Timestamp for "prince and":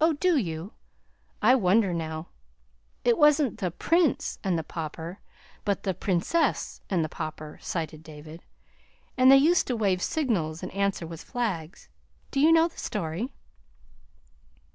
3.72-4.58